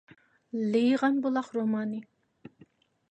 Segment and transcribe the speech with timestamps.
[0.75, 2.01] «لېيىغان بۇلاق» رومانى.